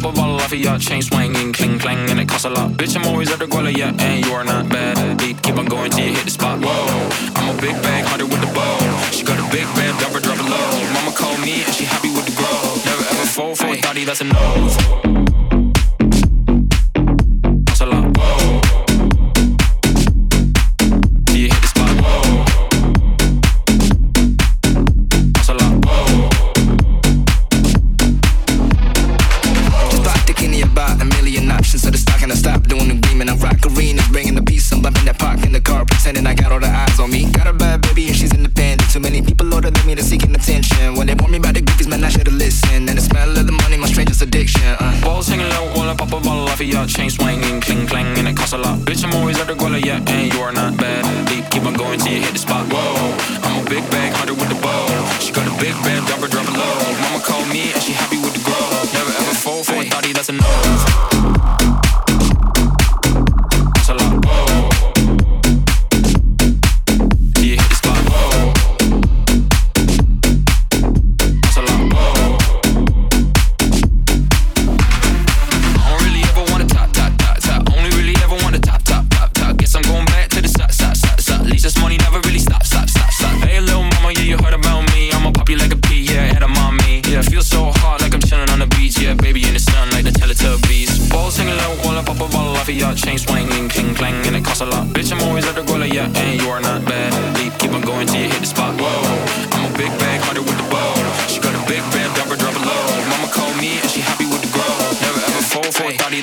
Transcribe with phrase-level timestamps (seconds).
[0.00, 2.70] Pop a bottle off of your chain swinging, cling clang, and it costs a lot.
[2.72, 5.18] Bitch, I'm always at the guala, yeah, and you are not bad.
[5.18, 6.60] Deep, keep on going till you hit the spot.
[6.60, 8.78] Whoa, I'm a big bag, hunter with the bow.
[9.10, 10.92] She got a big bag, double drop it low.
[10.92, 12.46] Mama called me and she happy with the grow.
[12.84, 15.37] Never ever fold for a thotty, that's a no.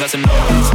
[0.05, 0.74] doesn't know.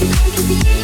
[0.00, 0.77] High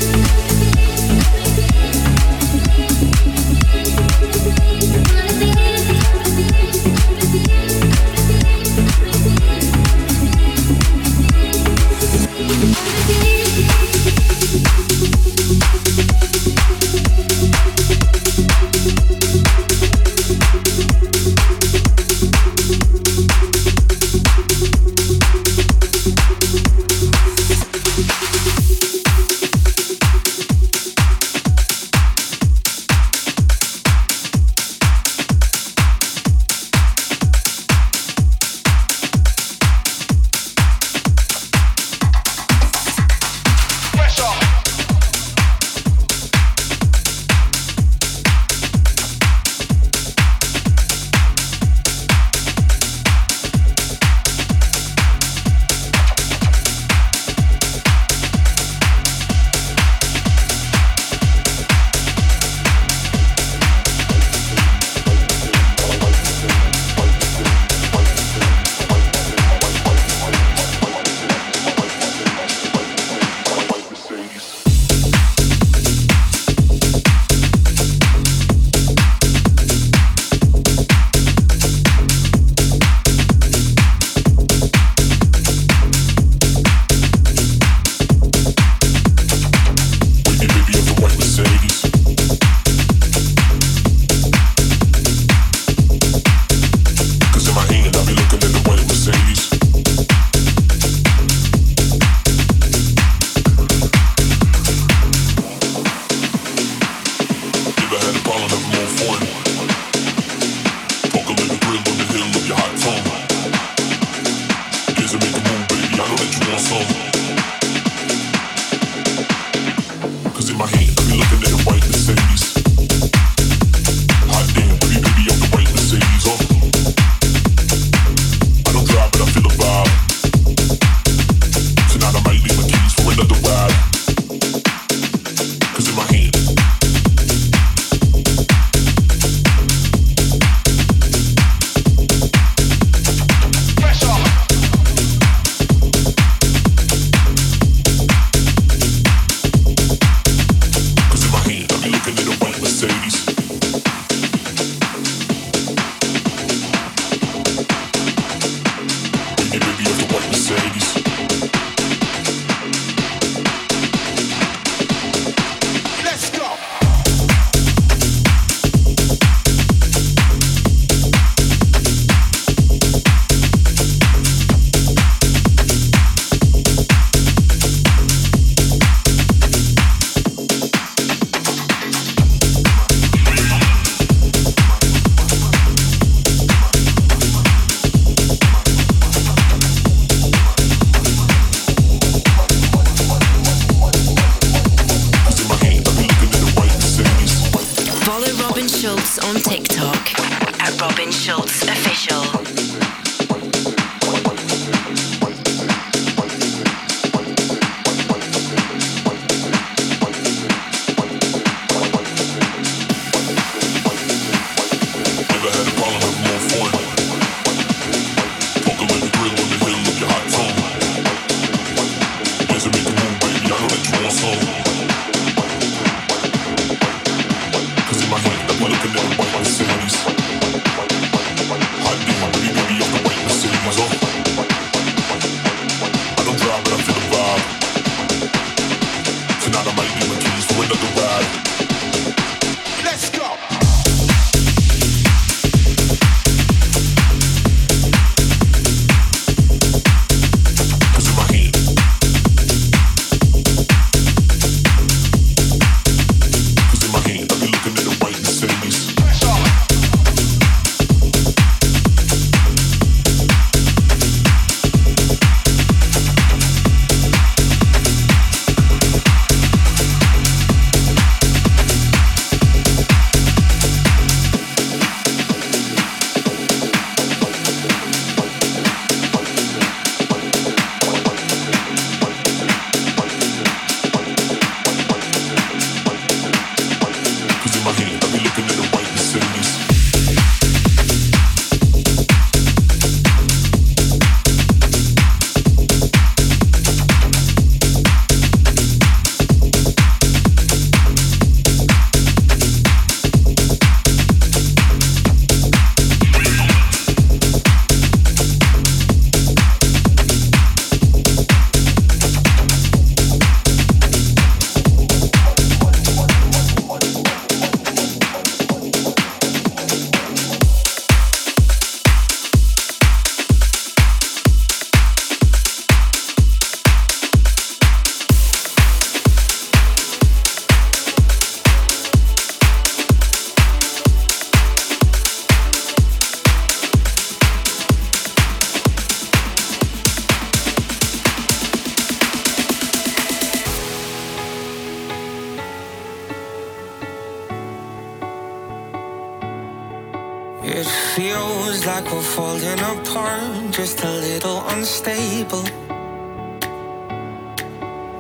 [351.75, 355.43] like we're falling apart, just a little unstable.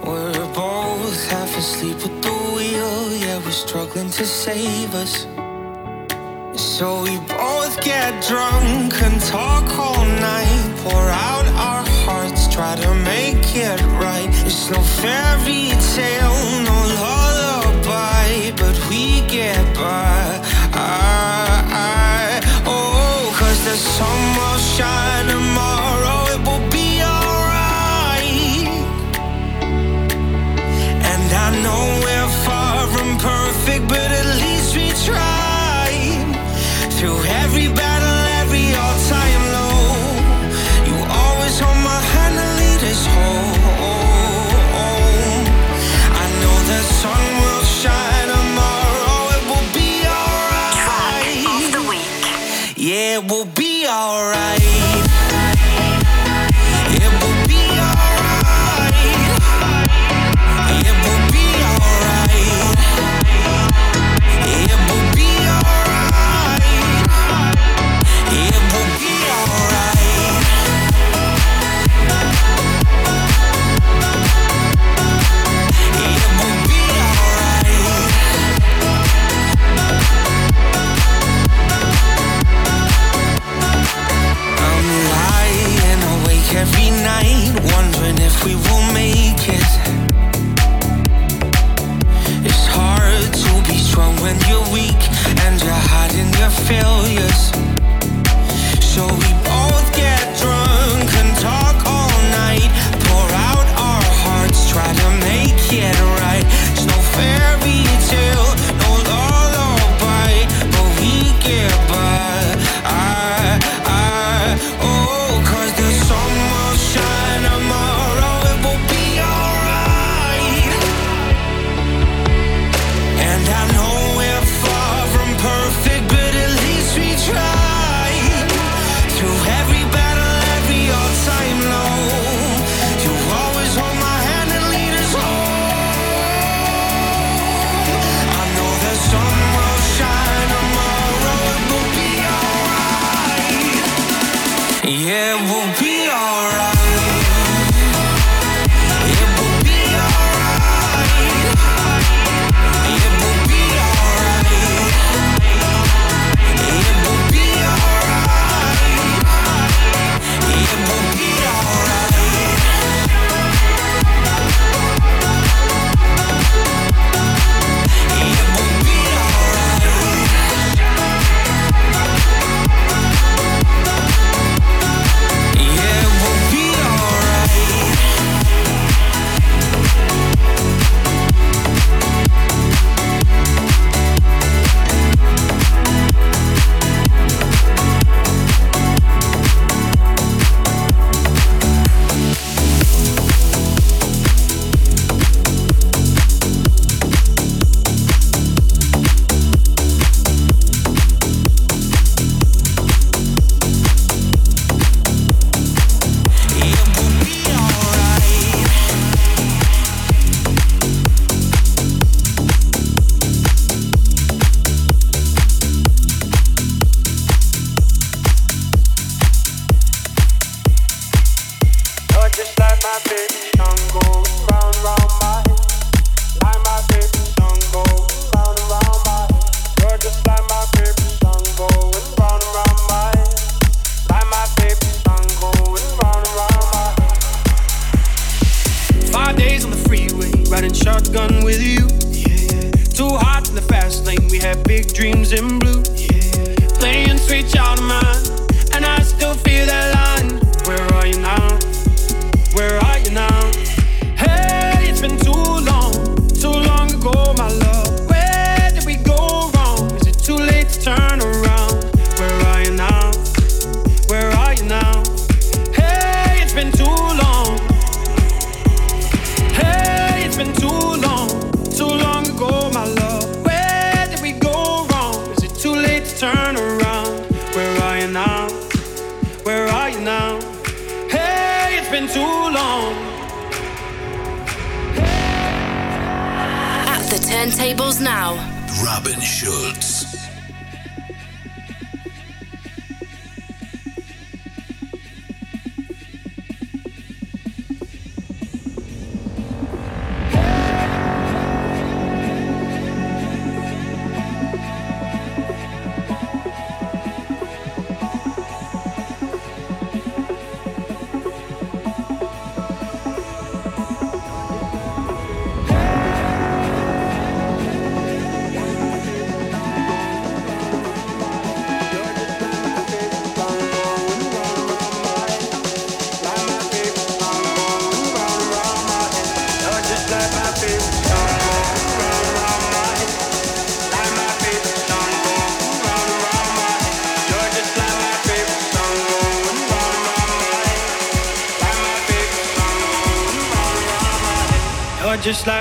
[0.07, 5.27] We're both half asleep at the wheel, yeah, we're struggling to save us.
[6.77, 12.95] So we both get drunk and talk all night, pour out our hearts, try to
[13.13, 14.31] make it right.
[14.47, 15.65] It's no fairy
[15.97, 16.39] tale,
[16.71, 20.34] no lullaby, but we get by.
[23.77, 25.44] summer shine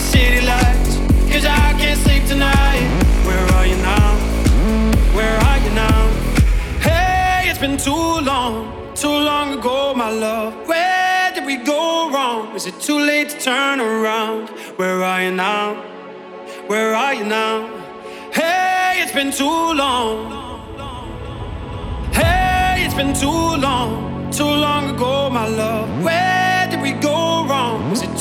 [0.00, 0.96] city lights,
[1.30, 2.84] cause I can't sleep tonight.
[3.26, 4.16] Where are you now?
[5.16, 6.00] Where are you now?
[6.80, 10.54] Hey, it's been too long, too long ago, my love.
[10.66, 12.54] Where did we go wrong?
[12.54, 14.48] Is it too late to turn around?
[14.78, 15.74] Where are you now?
[16.66, 17.56] Where are you now?
[18.32, 20.38] Hey, it's been too long.
[22.12, 25.88] Hey, it's been too long, too long ago, my love.
[26.02, 26.29] Where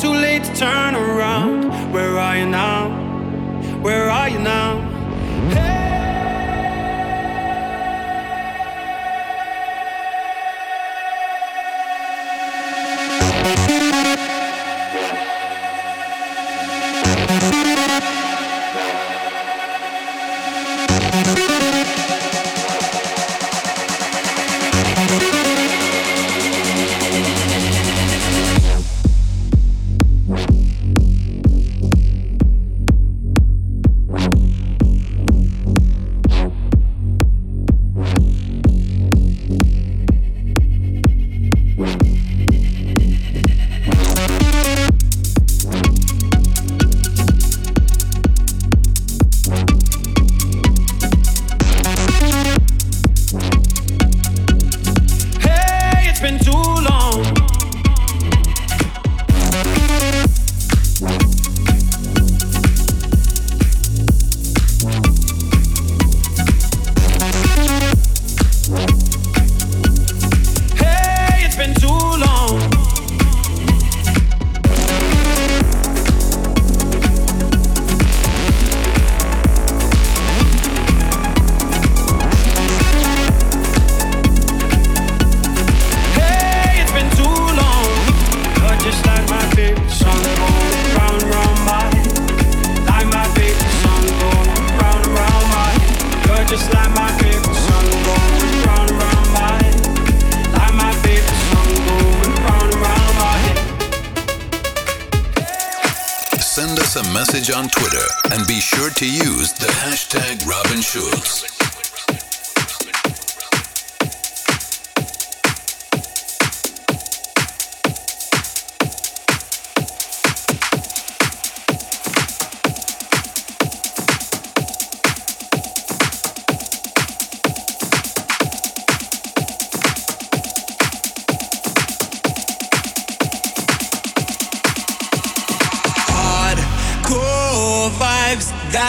[0.02, 1.92] too late to turn around?
[1.92, 2.90] Where are you now?
[3.82, 4.79] Where are you now?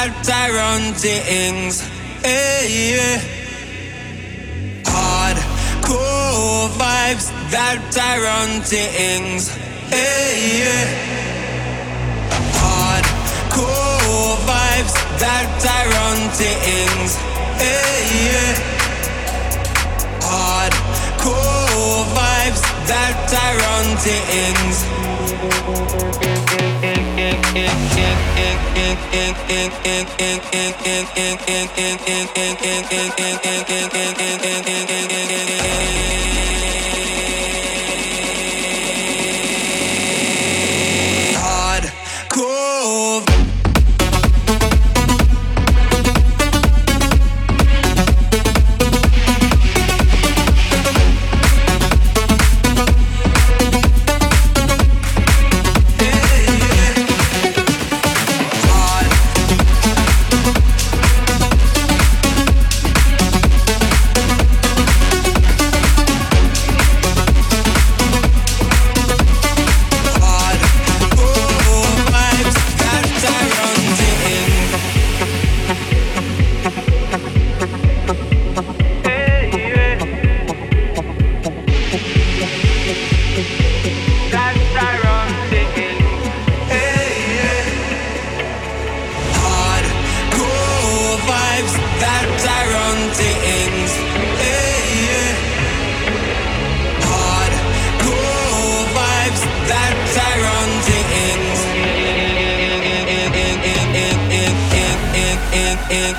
[0.01, 1.81] Vibes, Tyrone.
[2.23, 3.21] Hey, yeah.
[4.85, 9.49] Hardcore vibes, that Tyrone things.
[9.91, 10.87] Hey, yeah.
[12.61, 17.11] Hardcore vibes, that Tyrone things.
[17.61, 18.53] Hey, yeah.
[20.21, 24.77] Hardcore vibes, that Tyrone things.・
[27.57, 27.71] えっ!